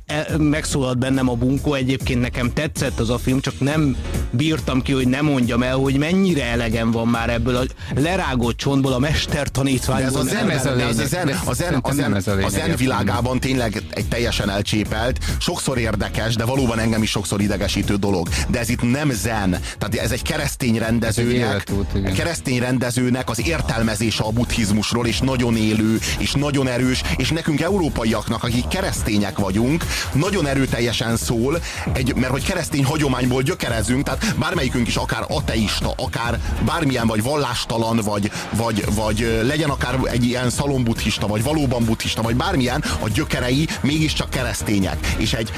e- 0.06 0.26
megszólalt 0.38 0.98
bennem 0.98 1.28
a 1.28 1.34
bunkó, 1.34 1.74
egyébként 1.74 2.20
nekem 2.20 2.52
tetszett 2.52 3.00
az 3.00 3.10
a 3.10 3.18
film, 3.18 3.40
csak 3.40 3.60
nem 3.60 3.96
bírtam 4.30 4.82
ki, 4.82 4.92
hogy 4.92 5.08
ne 5.08 5.20
mondjam 5.20 5.62
el, 5.62 5.76
hogy 5.76 5.98
mennyire 5.98 6.44
elegem 6.44 6.90
van 6.90 7.08
már 7.08 7.30
ebből 7.30 7.56
a 7.56 7.62
lerágott 7.96 8.56
csontból, 8.56 8.92
a 8.92 8.98
mester 8.98 9.42
De 9.44 9.50
tanítványból. 9.50 10.06
ez 10.20 10.26
a 10.26 10.28
zen, 10.28 10.46
nem 10.46 10.50
ez 10.56 10.66
a 10.66 10.74
de 10.74 10.84
az 10.84 10.90
a 10.98 11.02
lényeg. 11.02 11.06
zen, 11.06 11.28
a 11.44 11.52
zen, 11.54 11.74
a 11.74 11.92
zen, 11.92 12.10
nem 12.10 12.14
ez 12.14 12.26
a 12.26 12.30
a 12.32 12.34
lényeg 12.34 12.50
zen 12.50 12.76
világában 12.76 13.40
tényleg 13.40 13.82
egy 13.90 14.08
teljesen 14.08 14.50
elcsépelt, 14.50 15.18
sokszor 15.38 15.78
érdekes, 15.78 16.34
de 16.36 16.44
valóban 16.44 16.78
engem 16.78 17.02
is 17.02 17.10
sokszor 17.10 17.40
idegesítő 17.80 17.96
dolog. 17.96 18.28
De 18.48 18.58
ez 18.58 18.68
itt 18.68 18.90
nem 18.90 19.10
zen. 19.10 19.50
Tehát 19.78 19.94
ez 19.94 20.10
egy 20.10 20.22
keresztény 20.22 20.78
rendezőnek, 20.78 21.70
igen. 21.94 22.10
a 22.10 22.14
keresztény 22.14 22.58
rendezőnek 22.58 23.30
az 23.30 23.46
értelmezése 23.46 24.22
a 24.22 24.30
buddhizmusról, 24.30 25.06
és 25.06 25.18
nagyon 25.20 25.56
élő, 25.56 25.98
és 26.18 26.32
nagyon 26.32 26.68
erős, 26.68 27.02
és 27.16 27.30
nekünk 27.30 27.60
európaiaknak, 27.60 28.44
akik 28.44 28.68
keresztények 28.68 29.38
vagyunk, 29.38 29.84
nagyon 30.12 30.46
erőteljesen 30.46 31.16
szól, 31.16 31.60
egy, 31.92 32.14
mert 32.14 32.32
hogy 32.32 32.44
keresztény 32.44 32.84
hagyományból 32.84 33.42
gyökerezünk, 33.42 34.04
tehát 34.04 34.34
bármelyikünk 34.38 34.88
is 34.88 34.96
akár 34.96 35.24
ateista, 35.28 35.92
akár 35.96 36.40
bármilyen, 36.64 37.06
vagy 37.06 37.22
vallástalan, 37.22 37.96
vagy, 37.96 38.30
vagy, 38.50 38.84
vagy 38.94 39.40
legyen 39.42 39.70
akár 39.70 39.98
egy 40.04 40.24
ilyen 40.24 40.50
szalombuddhista, 40.50 41.26
vagy 41.26 41.42
valóban 41.42 41.84
buddhista, 41.84 42.22
vagy 42.22 42.36
bármilyen, 42.36 42.84
a 43.00 43.08
gyökerei 43.08 43.68
mégiscsak 43.80 44.30
keresztények. 44.30 45.14
És 45.16 45.32
egy 45.32 45.52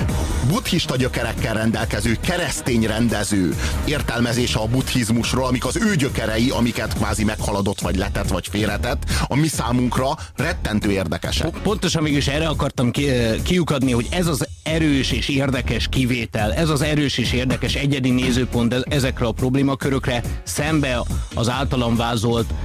buddhista 0.48 0.96
gyökerekkel 0.96 1.54
rendelkező 1.54 2.11
keresztény 2.20 2.82
rendező 2.86 3.56
értelmezése 3.84 4.58
a 4.58 4.66
buddhizmusról, 4.66 5.46
amik 5.46 5.64
az 5.64 5.76
ő 5.76 5.96
gyökerei, 5.96 6.50
amiket 6.50 6.94
kvázi 6.94 7.24
meghaladott, 7.24 7.80
vagy 7.80 7.96
letett, 7.96 8.28
vagy 8.28 8.46
félretett, 8.50 9.02
a 9.26 9.36
mi 9.36 9.46
számunkra 9.46 10.08
rettentő 10.36 10.90
érdekesek. 10.90 11.50
Pontosan 11.62 12.02
mégis 12.02 12.26
erre 12.26 12.48
akartam 12.48 12.90
ki, 12.90 13.06
kiukadni, 13.42 13.92
hogy 13.92 14.06
ez 14.10 14.26
az 14.26 14.46
erős 14.62 15.12
és 15.12 15.28
érdekes 15.28 15.88
kivétel, 15.88 16.54
ez 16.54 16.68
az 16.68 16.82
erős 16.82 17.18
és 17.18 17.32
érdekes 17.32 17.74
egyedi 17.74 18.10
nézőpont 18.10 18.74
ez- 18.74 18.84
ezekre 18.88 19.26
a 19.26 19.32
problémakörökre 19.32 20.22
szembe 20.44 21.02
az 21.34 21.48
általam 21.48 21.96
vázolt 21.96 22.46
eh, 22.50 22.56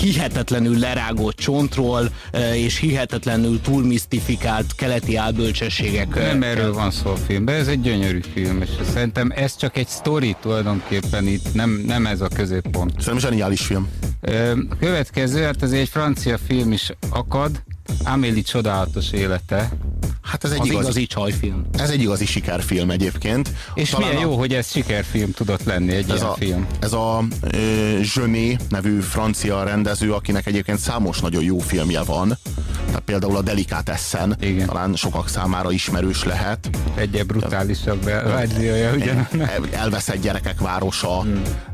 hihetetlenül 0.00 0.78
lerágott 0.78 1.36
csontról 1.36 2.10
és 2.54 2.78
hihetetlenül 2.78 3.60
túlmisztifikált 3.60 4.74
keleti 4.74 5.16
álbölcsességek. 5.16 6.14
Nem 6.14 6.42
erről 6.42 6.72
van 6.72 6.90
szó 6.90 7.10
a 7.10 7.16
filmben, 7.16 7.54
ez 7.54 7.68
egy 7.68 7.80
gyönyörű 7.80 8.20
film, 8.32 8.60
és 8.60 8.68
szerintem 8.92 9.32
ez 9.34 9.56
csak 9.56 9.76
egy 9.76 9.88
sztori 9.88 10.36
tulajdonképpen 10.40 11.26
itt, 11.26 11.54
nem, 11.54 11.82
nem 11.86 12.06
ez 12.06 12.20
a 12.20 12.28
középpont. 12.28 12.90
Szerintem 13.00 13.30
zseniális 13.30 13.60
film. 13.60 13.88
Következő, 14.78 15.42
hát 15.42 15.62
ez 15.62 15.72
egy 15.72 15.88
francia 15.88 16.38
film 16.38 16.72
is 16.72 16.92
akad, 17.10 17.62
Amélie 18.04 18.42
csodálatos 18.42 19.12
élete. 19.12 19.70
Hát 20.26 20.44
ez 20.44 20.50
egy 20.50 20.60
Az 20.60 20.66
igazi, 20.66 20.82
igazi 20.82 21.06
csajfilm. 21.06 21.66
ez 21.78 21.90
egy 21.90 22.00
igazi 22.00 22.26
sikerfilm 22.26 22.90
egyébként. 22.90 23.50
És 23.74 23.90
Talán 23.90 24.08
milyen 24.08 24.22
a- 24.24 24.28
jó, 24.30 24.36
hogy 24.38 24.54
ez 24.54 24.70
sikerfilm 24.70 25.30
tudott 25.32 25.64
lenni, 25.64 25.92
egy 25.92 26.10
ez 26.10 26.16
ilyen 26.16 26.26
a, 26.28 26.34
film. 26.34 26.66
ez 26.80 26.92
a 26.92 27.24
Zsöné 28.02 28.56
nevű 28.68 29.00
francia 29.00 29.62
rendező, 29.64 30.12
akinek 30.12 30.46
egyébként 30.46 30.78
számos 30.78 31.20
nagyon 31.20 31.42
jó 31.42 31.58
filmje 31.58 32.02
van. 32.02 32.38
Tehát 32.96 33.10
például 33.20 33.36
a 33.36 33.42
Delicatessen 33.42 34.36
Igen. 34.40 34.66
talán 34.66 34.94
sokak 34.94 35.28
számára 35.28 35.70
ismerős 35.72 36.24
lehet. 36.24 36.70
Egy 36.94 37.24
brutálisabb 37.26 38.04
verziója, 38.04 38.92
ugyan? 38.94 39.28
El- 39.40 39.68
Elveszett 39.72 40.20
gyerekek 40.20 40.60
városa. 40.60 41.24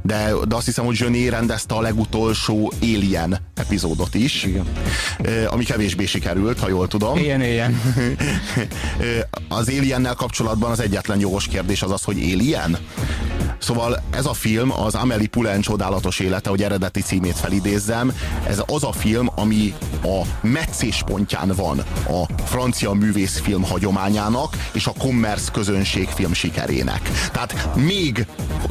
De, 0.02 0.33
de 0.49 0.55
azt 0.55 0.64
hiszem, 0.64 0.85
hogy 0.85 0.95
Zsöné 0.95 1.29
rendezte 1.29 1.75
a 1.75 1.81
legutolsó 1.81 2.73
Alien 2.81 3.38
epizódot 3.55 4.14
is. 4.14 4.45
Igen. 4.45 4.67
Ö, 5.23 5.45
Ami 5.47 5.64
kevésbé 5.64 6.07
sikerült, 6.07 6.59
ha 6.59 6.69
jól 6.69 6.88
tudom. 6.88 7.17
Ilyen, 7.17 7.43
ilyen. 7.43 7.81
Az 9.49 9.69
Aliennel 9.69 10.14
kapcsolatban 10.14 10.71
az 10.71 10.81
egyetlen 10.81 11.21
jogos 11.21 11.49
kérdés 11.49 11.83
az 11.83 11.91
az, 11.91 12.02
hogy 12.02 12.17
Alien? 12.33 12.79
Szóval 13.62 14.02
ez 14.11 14.26
a 14.26 14.33
film, 14.33 14.73
az 14.73 14.95
Amelie 14.95 15.28
Poulain 15.28 15.61
csodálatos 15.61 16.19
élete, 16.19 16.50
hogy 16.50 16.62
eredeti 16.62 17.00
címét 17.00 17.37
felidézzem, 17.37 18.12
ez 18.47 18.62
az 18.66 18.85
a 18.85 18.92
film, 18.92 19.31
ami 19.35 19.75
a 20.02 20.23
meccéspontján 20.40 21.52
van 21.57 21.78
a 22.09 22.42
francia 22.45 22.92
művészfilm 22.92 23.62
hagyományának 23.62 24.57
és 24.73 24.87
a 24.87 24.92
commerce 24.99 25.50
közönségfilm 25.52 26.33
sikerének. 26.33 27.11
Tehát 27.33 27.76
még 27.76 28.26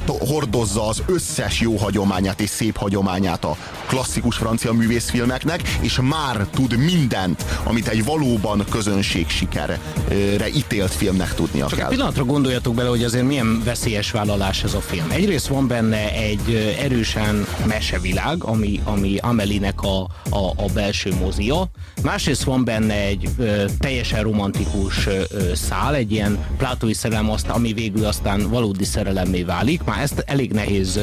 hordozza 0.08 0.88
az 0.88 1.04
összes 1.06 1.60
jó 1.60 1.76
hagyományát 1.76 2.42
és 2.42 2.50
szép 2.50 2.78
hagyományát 2.78 3.44
a 3.44 3.58
klasszikus 3.88 4.36
francia 4.36 4.74
művészfilmeknek, 4.74 5.78
és 5.82 6.00
már 6.02 6.48
tud 6.54 6.78
mindent, 6.78 7.46
amit 7.64 7.88
egy 7.88 8.06
valóban 8.06 8.66
közönség 8.70 9.30
sikerre 9.30 9.80
ítélt 10.56 10.92
filmnek 10.92 11.34
tudnia 11.34 11.64
Csak 11.64 11.72
egy 11.72 11.80
kell. 11.80 11.90
pillanatra 11.90 12.24
gondoljatok 12.26 12.76
bele, 12.76 12.90
hogy 12.90 13.04
azért 13.04 13.26
milyen 13.26 13.62
veszélyes 13.64 14.12
vállalás 14.12 14.64
ez 14.64 14.74
a 14.74 14.82
film. 14.82 15.10
Egyrészt 15.10 15.48
van 15.48 15.68
benne 15.68 16.12
egy 16.14 16.76
erősen 16.80 17.46
mesevilág, 17.66 18.44
ami, 18.44 18.80
ami 18.84 19.18
Amelinek 19.18 19.82
a, 19.82 20.02
a, 20.30 20.50
a 20.56 20.66
belső 20.74 21.14
mozia. 21.20 21.70
Másrészt 22.04 22.44
van 22.44 22.64
benne 22.64 22.94
egy 22.94 23.30
ö, 23.38 23.64
teljesen 23.80 24.24
romantikus 24.24 25.08
ö, 25.08 25.22
szál, 25.54 25.96
egy 25.96 26.12
ilyen 26.12 26.46
plátói 26.58 26.94
szerelem, 26.94 27.30
azt, 27.30 27.48
ami 27.48 27.74
végül 27.74 28.06
aztán 28.06 28.50
valódi 28.50 28.84
szerelemmé 28.84 29.44
válik. 29.44 29.84
Már 29.92 30.02
ezt 30.02 30.24
elég 30.26 30.52
nehéz 30.52 31.00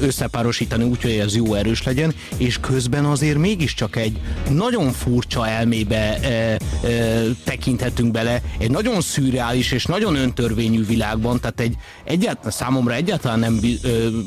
összepárosítani 0.00 0.84
úgy, 0.84 1.02
hogy 1.02 1.10
ez 1.10 1.36
jó 1.36 1.54
erős 1.54 1.82
legyen, 1.82 2.14
és 2.36 2.58
közben 2.60 3.04
azért 3.04 3.38
mégiscsak 3.38 3.96
egy 3.96 4.18
nagyon 4.50 4.92
furcsa 4.92 5.48
elmébe 5.48 6.18
ö, 6.22 6.54
ö, 6.88 7.30
tekinthetünk 7.44 8.10
bele, 8.10 8.42
egy 8.58 8.70
nagyon 8.70 9.00
szürreális 9.00 9.72
és 9.72 9.84
nagyon 9.84 10.16
öntörvényű 10.16 10.86
világban, 10.86 11.40
tehát 11.40 11.60
egy 11.60 11.74
egyáltalán, 12.04 12.50
számomra 12.50 12.94
egyáltalán 12.94 13.38
nem 13.38 13.60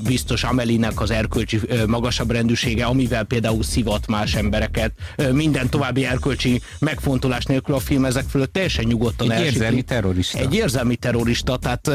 biztos 0.04 0.44
Amelinek 0.44 1.02
az 1.02 1.12
erkölcsi 1.12 1.60
magasabb 1.88 2.32
rendűsége, 2.32 2.86
amivel 2.86 3.24
például 3.24 3.64
szivat 3.64 4.08
más 4.08 4.36
embereket, 4.36 4.92
minden 5.32 5.70
további 5.70 6.06
erkölcsi 6.06 6.62
megfontolás 6.80 7.46
nélkül 7.46 7.76
a 7.76 7.80
film 7.80 8.06
ezek 8.06 8.26
fölött 8.30 8.54
teljesen 8.54 8.86
nyugodtan 8.86 9.32
Egy 9.32 9.38
elsipli. 9.38 9.56
érzelmi 9.56 9.82
terrorista. 9.82 10.38
Egy 10.38 10.54
érzelmi 10.54 10.96
terrorista, 10.96 11.58
tehát 11.58 11.92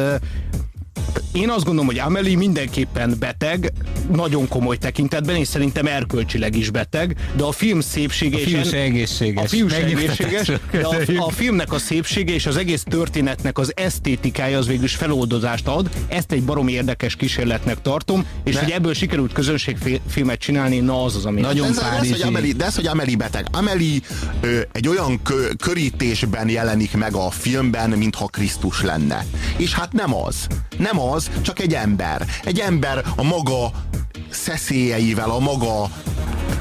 én 1.34 1.50
azt 1.50 1.64
gondolom, 1.64 1.86
hogy 1.86 1.98
Amelie 1.98 2.36
mindenképpen 2.36 3.16
beteg, 3.18 3.72
nagyon 4.12 4.48
komoly 4.48 4.76
tekintetben, 4.76 5.36
és 5.36 5.48
szerintem 5.48 5.86
erkölcsileg 5.86 6.56
is 6.56 6.70
beteg, 6.70 7.16
de 7.36 7.42
a 7.42 7.52
film 7.52 7.80
szépsége 7.80 8.36
A 8.36 8.40
és 8.40 8.44
fiú 8.46 8.62
se 8.62 8.76
egészséges. 8.76 9.44
a 9.44 9.48
fiú 9.48 9.68
se 9.68 9.76
egészséges, 9.76 10.46
de 10.70 10.80
a, 10.82 11.24
a 11.26 11.30
filmnek 11.30 11.72
a 11.72 11.78
szépsége 11.78 12.32
és 12.34 12.46
az 12.46 12.56
egész 12.56 12.82
történetnek 12.82 13.58
az 13.58 13.72
esztétikája 13.76 14.58
az 14.58 14.66
végül 14.66 14.84
is 14.84 14.94
feloldozást 14.94 15.68
ad. 15.68 15.90
Ezt 16.08 16.32
egy 16.32 16.42
baromi 16.42 16.72
érdekes 16.72 17.16
kísérletnek 17.16 17.82
tartom, 17.82 18.26
és 18.44 18.54
De- 18.54 18.60
hogy 18.62 18.70
ebből 18.70 18.94
sikerült 18.94 19.32
közönségfilmet 19.32 20.38
csinálni, 20.38 20.78
na 20.78 21.04
az 21.04 21.16
az, 21.16 21.24
ami... 21.24 21.40
Nagyon 21.40 21.68
ez, 21.68 21.74
de, 21.76 21.80
ez, 21.80 21.88
hogy 21.88 21.96
párizsi. 21.98 22.22
Amelie, 22.22 22.52
de 22.52 22.64
ez, 22.64 22.74
hogy 22.74 22.86
Amelie 22.86 23.16
beteg. 23.16 23.46
Amelie 23.52 23.98
ö, 24.40 24.60
egy 24.72 24.88
olyan 24.88 25.22
kö, 25.22 25.48
körítésben 25.58 26.48
jelenik 26.48 26.96
meg 26.96 27.14
a 27.14 27.30
filmben, 27.30 27.90
mintha 27.90 28.26
Krisztus 28.26 28.82
lenne. 28.82 29.26
És 29.56 29.72
hát 29.74 29.92
nem 29.92 30.14
az. 30.14 30.46
Nem 30.78 31.00
az, 31.00 31.24
csak 31.43 31.61
egy 31.61 31.75
ember. 31.75 32.26
Egy 32.45 32.59
ember 32.59 33.04
a 33.16 33.23
maga 33.23 33.71
szeszélyeivel, 34.31 35.31
a 35.31 35.38
maga 35.38 35.88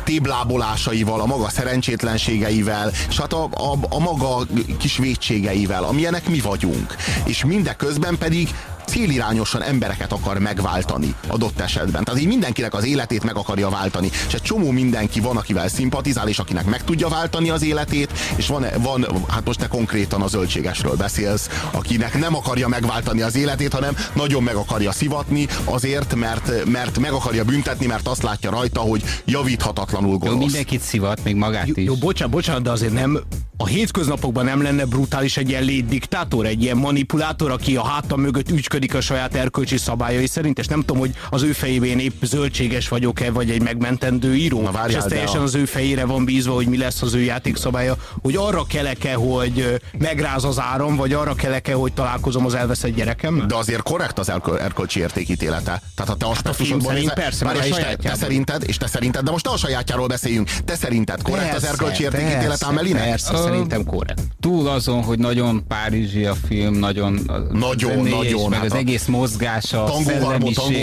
téblábolásaival, 0.04 1.22
a 1.22 1.26
maga 1.26 1.50
szerencsétlenségeivel, 1.50 2.92
és 3.10 3.20
hát 3.20 3.34
a, 3.34 3.44
a, 3.44 3.78
a 3.90 4.00
maga 4.00 4.46
kis 4.78 4.98
vétségeivel, 4.98 5.84
amilyenek 5.84 6.30
mi 6.30 6.40
vagyunk. 6.40 6.96
És 7.26 7.46
mindeközben 7.46 8.18
pedig 8.18 8.50
célirányosan 8.86 9.62
embereket 9.62 10.12
akar 10.12 10.40
megváltani 10.40 11.16
adott 11.28 11.60
esetben. 11.60 12.04
Tehát 12.04 12.22
így 12.22 12.28
mindenkinek 12.28 12.74
az 12.74 12.86
életét 12.86 13.24
meg 13.24 13.36
akarja 13.36 13.70
váltani. 13.70 14.12
És 14.28 14.34
egy 14.34 14.42
csomó 14.42 14.72
mindenki 14.72 15.20
van, 15.20 15.38
akivel 15.38 15.68
szimpatizál, 15.68 16.28
és 16.28 16.40
akinek 16.40 16.66
meg 16.66 16.84
tudja 16.84 17.08
váltani 17.08 17.50
az 17.50 17.64
életét, 17.64 18.12
és 18.36 18.48
van, 18.48 18.66
van 18.78 19.06
hát 19.28 19.46
most 19.46 19.60
te 19.60 19.68
konkrétan 19.68 20.22
a 20.22 20.28
zöldségesről 20.28 20.96
beszélsz, 20.96 21.50
akinek 21.72 22.20
nem 22.20 22.36
akarja 22.36 22.68
megváltani 22.68 23.22
az 23.22 23.36
életét, 23.36 23.74
hanem 23.74 23.98
nagyon 24.14 24.44
meg 24.44 24.56
akarja 24.56 24.92
szivatni 24.92 25.48
azért, 25.64 26.16
mert, 26.16 26.66
mert 26.66 27.00
meg 27.00 27.12
akarja 27.12 27.44
büntetni, 27.44 27.86
mert 27.86 28.08
azt 28.08 28.24
látja 28.24 28.50
rajta, 28.50 28.80
hogy 28.80 29.04
javíthatatlanul 29.26 30.18
gonosz. 30.18 30.34
Jó, 30.34 30.40
mindenkit 30.40 30.82
szivat, 30.82 31.24
még 31.24 31.36
magát 31.36 31.68
is. 31.68 31.86
Jó, 31.86 31.96
bocsánat, 31.96 32.34
bocsánat, 32.34 32.62
de 32.62 32.72
azért 32.72 32.94
nem 32.94 33.20
a 33.58 33.66
hétköznapokban 33.66 34.46
nem 34.46 34.62
lenne 34.62 34.86
brutális 34.86 35.38
egy 35.38 35.50
ilyen 35.50 35.64
létdiktátor, 35.64 36.46
egy 36.46 36.62
ilyen 36.62 36.78
manipulátor, 36.78 37.52
aki 37.52 37.76
a 37.76 37.84
hátam 37.84 38.22
mögött 38.22 38.50
ügyködik 38.50 38.94
a 38.94 39.02
saját 39.02 39.36
erkölcsi 39.36 39.78
szabályai 39.78 40.28
szerint, 40.28 40.60
és 40.60 40.68
nem 40.68 40.80
tudom, 40.80 40.98
hogy 40.98 41.12
az 41.30 41.44
ő 41.44 41.52
fejében 41.52 42.00
épp 42.00 42.24
zöldséges 42.24 42.88
vagyok-e, 42.88 43.32
vagy 43.32 43.50
egy 43.50 43.62
megmentendő 43.62 44.36
író. 44.36 44.62
Na, 44.62 44.72
várjál, 44.72 44.90
és 44.90 44.96
ez 44.96 45.04
teljesen 45.04 45.40
a... 45.40 45.44
az 45.44 45.56
ő 45.56 45.66
fejére 45.66 46.06
van 46.06 46.26
bízva, 46.26 46.54
hogy 46.54 46.68
mi 46.68 46.78
lesz 46.78 47.02
az 47.02 47.14
ő 47.14 47.20
játékszabálya, 47.20 47.96
hogy 48.22 48.36
arra 48.36 48.64
keleke, 48.64 49.14
hogy 49.14 49.82
megráz 49.98 50.44
az 50.44 50.60
áram, 50.60 50.96
vagy 50.96 51.14
arra 51.14 51.36
keleke, 51.36 51.74
hogy 51.74 51.94
találkozom 51.94 52.46
az 52.46 52.54
elveszett 52.54 52.96
gyerekem. 52.96 53.48
De 53.48 53.56
azért 53.56 53.82
korrekt 53.82 54.20
az 54.20 54.32
erkölcsi 54.60 55.00
értékítélete. 55.00 55.82
Tehát 55.96 56.12
ha 56.12 56.16
te 56.16 56.28
azt 56.28 56.46
hát 56.46 56.56
szerint, 56.56 57.14
persze, 57.14 57.46
már 57.46 57.56
és 57.56 57.70
te, 57.70 57.96
te, 57.96 58.16
szerinted, 58.16 58.64
és 58.68 58.78
te 58.78 58.88
szerinted, 58.88 59.24
de 59.24 59.32
most 59.32 59.46
ne 59.46 59.52
a 59.52 59.58
sajátjáról 59.58 60.08
beszéljünk. 60.08 60.50
Te 60.50 60.76
szerinted 60.76 61.22
korrekt 61.22 61.50
persze, 61.50 61.68
az 61.68 61.74
erkölcsi 61.74 62.04
értékítélet, 62.04 62.64
Amelinek? 62.64 63.10
Persze, 63.10 63.43
szerintem 63.44 63.86
korrekt. 63.86 64.22
Túl 64.40 64.68
azon, 64.68 65.04
hogy 65.04 65.20
nagyon 65.20 65.64
párizsi 65.68 66.26
a 66.26 66.34
film, 66.34 66.74
nagyon 66.74 67.20
nagyon, 67.52 68.04
nagyon, 68.04 68.50
meg 68.50 68.60
hát 68.60 68.72
az 68.72 68.74
egész 68.74 69.06
mozgása, 69.06 69.84
tangó, 69.84 70.26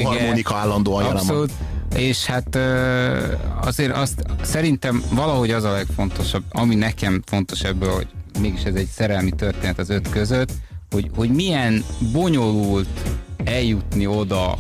harmonika 0.05 0.55
állandóan 0.55 1.05
Abszolút. 1.05 1.51
És 1.97 2.25
hát 2.25 2.59
azért 3.61 3.97
azt 3.97 4.23
szerintem 4.43 5.03
valahogy 5.13 5.51
az 5.51 5.65
a 5.65 5.73
legfontosabb, 5.73 6.43
ami 6.51 6.75
nekem 6.75 7.23
fontos 7.27 7.63
ebből, 7.63 7.91
hogy 7.91 8.07
mégis 8.41 8.63
ez 8.63 8.75
egy 8.75 8.89
szerelmi 8.89 9.31
történet 9.31 9.79
az 9.79 9.91
öt 9.91 10.09
között, 10.11 10.53
hogy, 10.91 11.11
hogy 11.17 11.31
milyen 11.31 11.85
bonyolult 12.13 12.89
eljutni 13.45 14.07
oda 14.07 14.59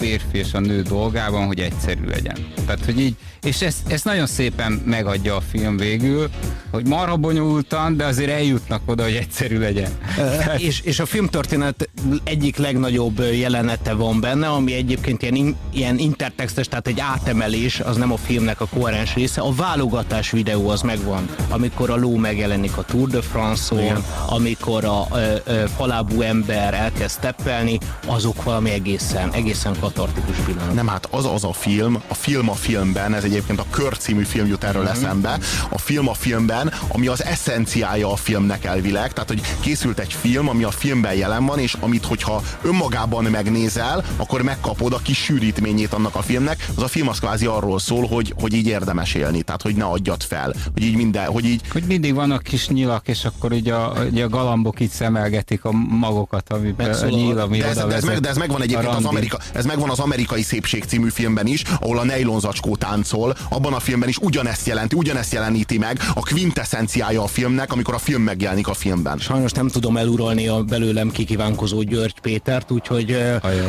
férfi 0.00 0.38
és 0.38 0.54
a 0.54 0.60
nő 0.60 0.82
dolgában, 0.82 1.46
hogy 1.46 1.60
egyszerű 1.60 2.04
legyen. 2.04 2.36
Tehát, 2.66 2.84
hogy 2.84 3.00
így, 3.00 3.14
és 3.42 3.62
ezt, 3.62 3.78
ezt 3.88 4.04
nagyon 4.04 4.26
szépen 4.26 4.72
megadja 4.72 5.36
a 5.36 5.40
film 5.40 5.76
végül, 5.76 6.30
hogy 6.70 6.86
marha 6.86 7.16
bonyolultan, 7.16 7.96
de 7.96 8.04
azért 8.04 8.30
eljutnak 8.30 8.82
oda, 8.86 9.02
hogy 9.02 9.14
egyszerű 9.14 9.58
legyen. 9.58 9.90
És, 10.56 10.80
és 10.80 10.98
a 11.00 11.06
filmtörténet 11.06 11.88
egyik 12.24 12.56
legnagyobb 12.56 13.18
jelenete 13.32 13.92
van 13.92 14.20
benne, 14.20 14.48
ami 14.48 14.72
egyébként 14.74 15.22
ilyen, 15.22 15.56
ilyen 15.72 15.98
intertextes, 15.98 16.68
tehát 16.68 16.86
egy 16.86 17.00
átemelés, 17.00 17.80
az 17.80 17.96
nem 17.96 18.12
a 18.12 18.16
filmnek 18.16 18.60
a 18.60 18.66
koherens 18.66 19.14
része. 19.14 19.40
A 19.40 19.52
válogatás 19.52 20.30
videó 20.30 20.68
az 20.68 20.82
megvan, 20.82 21.28
amikor 21.48 21.90
a 21.90 21.96
ló 21.96 22.16
megjelenik 22.16 22.76
a 22.76 22.82
Tour 22.82 23.08
de 23.08 23.20
France-on, 23.20 24.04
amikor 24.28 24.84
a 24.84 25.06
ö, 25.12 25.34
ö, 25.44 25.64
falábú 25.76 26.20
ember 26.20 26.74
elkezd 26.74 27.18
steppelni, 27.18 27.78
azok 28.06 28.42
valami 28.42 28.70
egészen, 28.70 29.32
egészen 29.32 29.74
katartikus 29.92 30.36
pillanat. 30.36 30.74
Nem, 30.74 30.86
hát 30.86 31.08
az 31.10 31.24
az 31.24 31.44
a 31.44 31.52
film, 31.52 32.02
a 32.08 32.14
film 32.14 32.50
a 32.50 32.54
filmben, 32.54 33.14
ez 33.14 33.24
egyébként 33.24 33.58
a 33.58 33.64
Kör 33.70 33.96
című 33.96 34.22
film 34.22 34.46
jut 34.46 34.64
erről 34.64 34.82
mm-hmm. 34.82 34.90
eszembe, 34.90 35.38
a 35.68 35.78
film 35.78 36.08
a 36.08 36.14
filmben, 36.14 36.72
ami 36.88 37.06
az 37.06 37.24
eszenciája 37.24 38.12
a 38.12 38.16
filmnek 38.16 38.64
elvileg, 38.64 39.12
tehát 39.12 39.28
hogy 39.28 39.42
készült 39.60 39.98
egy 39.98 40.12
film, 40.12 40.48
ami 40.48 40.62
a 40.62 40.70
filmben 40.70 41.14
jelen 41.14 41.46
van, 41.46 41.58
és 41.58 41.76
amit 41.80 42.04
hogyha 42.04 42.42
önmagában 42.62 43.24
megnézel, 43.24 44.04
akkor 44.16 44.42
megkapod 44.42 44.92
a 44.92 44.98
kis 45.02 45.18
sűrítményét 45.18 45.92
annak 45.92 46.14
a 46.14 46.22
filmnek. 46.22 46.68
Az 46.76 46.82
a 46.82 46.88
film 46.88 47.08
az 47.08 47.18
kvázi 47.18 47.46
arról 47.46 47.78
szól, 47.78 48.06
hogy, 48.06 48.34
hogy 48.40 48.54
így 48.54 48.66
érdemes 48.66 49.14
élni, 49.14 49.42
tehát 49.42 49.62
hogy 49.62 49.74
ne 49.74 49.84
adjad 49.84 50.22
fel, 50.22 50.54
hogy 50.72 50.82
így 50.82 50.96
minden, 50.96 51.26
hogy 51.26 51.44
így... 51.44 51.60
Hogy 51.72 51.84
mindig 51.86 52.14
vannak 52.14 52.42
kis 52.42 52.68
nyilak, 52.68 53.08
és 53.08 53.24
akkor 53.24 53.52
így 53.52 53.68
a, 53.68 53.92
így 54.12 54.20
a 54.20 54.28
galambok 54.28 54.80
így 54.80 54.90
szemelgetik 54.90 55.64
a 55.64 55.72
magokat, 55.72 56.52
amiben 56.52 56.94
a 56.94 57.06
nyíl, 57.06 57.38
ami 57.38 57.58
de 57.58 57.66
ez, 57.66 57.76
de 57.76 57.94
ez, 57.94 58.04
meg, 58.04 58.20
de 58.20 58.28
ez 58.28 58.36
megvan 58.36 58.62
egyébként 58.62 58.94
az, 58.94 59.04
Amerika, 59.04 59.38
ez 59.52 59.64
megvan 59.80 59.98
az 59.98 60.04
Amerikai 60.04 60.42
Szépség 60.42 60.84
című 60.84 61.08
filmben 61.08 61.46
is, 61.46 61.62
ahol 61.80 61.98
a 61.98 62.04
nejlonzacskó 62.04 62.76
táncol, 62.76 63.36
abban 63.48 63.72
a 63.72 63.80
filmben 63.80 64.08
is 64.08 64.16
ugyanezt 64.16 64.66
jelenti, 64.66 64.96
ugyanezt 64.96 65.32
jeleníti 65.32 65.78
meg 65.78 65.98
a 66.14 66.20
quintessenciája 66.20 67.22
a 67.22 67.26
filmnek, 67.26 67.72
amikor 67.72 67.94
a 67.94 67.98
film 67.98 68.22
megjelenik 68.22 68.68
a 68.68 68.74
filmben. 68.74 69.18
Sajnos 69.18 69.52
nem 69.52 69.68
tudom 69.68 69.96
eluralni 69.96 70.48
a 70.48 70.62
belőlem 70.62 71.10
kikívánkozó 71.10 71.82
György 71.82 72.20
Pétert, 72.20 72.70
úgyhogy 72.70 73.16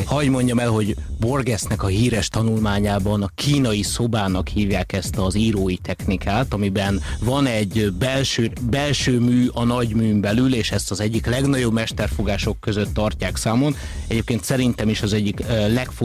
hagyj 0.06 0.28
mondjam 0.28 0.60
el, 0.60 0.70
hogy 0.70 0.96
Borgesnek 1.20 1.84
a 1.84 1.88
híres 1.88 2.28
tanulmányában 2.28 3.24
a 3.24 3.30
kínai 3.36 3.82
szobának 3.82 4.48
hívják 4.48 4.94
ezt 4.94 5.18
az 5.18 5.36
írói 5.36 5.78
technikát, 5.78 6.54
amiben 6.54 7.02
van 7.20 7.46
egy 7.46 7.94
belső, 8.00 8.52
belső 8.62 9.20
mű 9.20 9.48
a 9.54 9.64
nagy 9.64 9.96
műn 9.96 10.22
belül, 10.22 10.54
és 10.54 10.72
ezt 10.72 10.92
az 10.92 11.00
egyik 11.00 11.26
legnagyobb 11.26 11.74
mesterfogások 11.74 12.60
között 12.60 12.94
tartják 12.94 13.36
számon. 13.36 13.76
Egyébként 14.08 14.44
szerintem 14.44 14.90
is 14.90 15.02
az 15.02 15.14
egyik 15.14 15.40
legfontosabb 15.48 16.00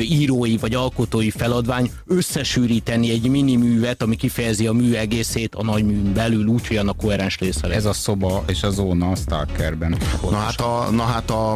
írói 0.00 0.56
vagy 0.56 0.74
alkotói 0.74 1.30
feladvány 1.30 1.90
összesűríteni 2.06 3.10
egy 3.10 3.28
mini 3.28 3.56
művet, 3.56 4.02
ami 4.02 4.16
kifejezi 4.16 4.66
a 4.66 4.72
mű 4.72 4.94
egészét 4.94 5.54
a 5.54 5.62
nagy 5.62 5.84
műn 5.84 6.12
belül, 6.12 6.46
úgy, 6.46 6.66
hogy 6.66 6.76
annak 6.76 6.96
koherens 6.96 7.38
része 7.38 7.68
Ez 7.68 7.84
a 7.84 7.92
szoba 7.92 8.44
és 8.46 8.62
a 8.62 8.70
zóna 8.70 9.10
a 9.10 9.16
Stalkerben. 9.16 9.98
Na 10.30 10.36
hát 10.36 10.60
a, 10.60 10.90
na 10.90 11.02
hát 11.02 11.30
a 11.30 11.54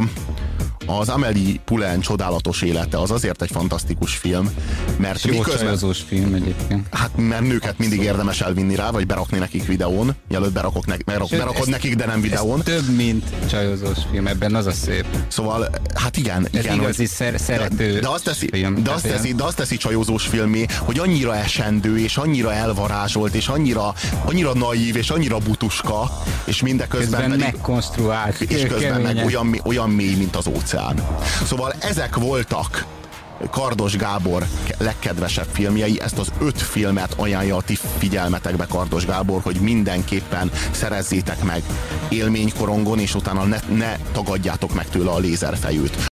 az 0.87 1.09
Amelie 1.09 1.55
Poulain 1.65 2.01
csodálatos 2.01 2.63
élete 2.63 2.99
az 2.99 3.11
azért 3.11 3.43
egy 3.43 3.51
fantasztikus 3.51 4.17
film, 4.17 4.51
mert 4.97 5.25
jó 5.25 5.39
miközben... 5.39 5.79
film 6.09 6.35
egyébként. 6.35 6.87
Hát 6.91 7.11
mert 7.17 7.43
nőket 7.43 7.79
mindig 7.79 8.03
érdemes 8.03 8.41
elvinni 8.41 8.75
rá, 8.75 8.91
vagy 8.91 9.07
berakni 9.07 9.39
nekik 9.39 9.67
videón, 9.67 10.15
mielőtt 10.29 10.53
berakok 10.53 10.87
ne, 10.87 10.97
berak, 11.05 11.29
Sőt, 11.29 11.39
berakod 11.39 11.61
ez, 11.61 11.67
nekik, 11.67 11.95
de 11.95 12.07
nem 12.07 12.21
videón. 12.21 12.63
Több, 12.63 12.97
mint 12.97 13.25
csajozós 13.51 13.99
film, 14.11 14.27
ebben 14.27 14.55
az 14.55 14.67
a 14.67 14.73
szép. 14.73 15.07
Szóval, 15.29 15.69
hát 15.95 16.17
igen. 16.17 16.49
Ez 16.53 16.65
igen 16.65 16.75
igazi 16.75 16.97
hogy, 16.97 17.07
szer- 17.07 17.41
szerető 17.41 17.99
de, 17.99 18.09
azt 18.09 18.25
teszi, 18.25 18.49
film. 18.53 18.83
De 18.83 18.91
azt, 18.91 19.07
teszi, 19.07 19.35
de 19.35 19.45
azt 19.45 19.57
teszi 19.57 19.77
csajozós 19.77 20.27
filmé, 20.27 20.67
hogy 20.79 20.99
annyira 20.99 21.37
esendő, 21.37 21.99
és 21.99 22.17
annyira 22.17 22.53
elvarázsolt, 22.53 23.35
és 23.35 23.49
annyira, 23.49 23.95
annyira 24.25 24.55
naív, 24.55 24.97
és 24.97 25.11
annyira 25.11 25.39
butuska, 25.39 26.23
és 26.45 26.63
mindeközben 26.63 27.21
közben 27.21 27.39
pedig, 27.39 27.55
megkonstruált. 27.55 28.41
És 28.41 28.67
közben 28.67 29.01
meg 29.01 29.25
olyan, 29.25 29.61
olyan 29.65 29.91
mély, 29.91 30.15
mint 30.15 30.37
az 30.37 30.47
óceán 30.47 30.74
óceán. 30.75 31.07
Szóval 31.45 31.73
ezek 31.81 32.17
voltak 32.17 32.87
Kardos 33.51 33.97
Gábor 33.97 34.47
legkedvesebb 34.79 35.47
filmjei, 35.53 36.01
ezt 36.01 36.19
az 36.19 36.33
öt 36.41 36.63
filmet 36.63 37.15
ajánlja 37.17 37.57
a 37.57 37.63
ti 37.63 37.79
figyelmetekbe 37.99 38.67
Kardos 38.67 39.07
Gábor, 39.07 39.41
hogy 39.43 39.57
mindenképpen 39.57 40.51
szerezzétek 40.71 41.43
meg 41.43 41.63
élménykorongon, 42.09 42.99
és 42.99 43.15
utána 43.15 43.45
ne, 43.45 43.59
ne 43.77 43.97
tagadjátok 44.13 44.75
meg 44.75 44.89
tőle 44.89 45.11
a 45.11 45.19
lézerfejűt. 45.19 45.97